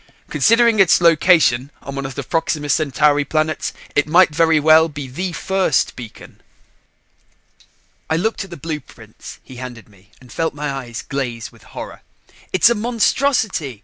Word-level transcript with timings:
Considering 0.31 0.79
its 0.79 0.99
location 0.99 1.69
on 1.83 1.93
one 1.93 2.07
of 2.07 2.15
the 2.15 2.23
Proxima 2.23 2.69
Centauri 2.69 3.23
planets, 3.23 3.71
it 3.95 4.07
might 4.07 4.33
very 4.33 4.59
well 4.59 4.89
be 4.89 5.07
the 5.07 5.31
first 5.31 5.95
beacon." 5.95 6.41
I 8.09 8.15
looked 8.15 8.43
at 8.43 8.49
the 8.49 8.57
blueprints 8.57 9.37
he 9.43 9.57
handed 9.57 9.87
me 9.87 10.09
and 10.19 10.31
felt 10.31 10.55
my 10.55 10.71
eyes 10.71 11.03
glaze 11.03 11.51
with 11.51 11.61
horror. 11.77 12.01
"It's 12.51 12.71
a 12.71 12.73
monstrosity! 12.73 13.79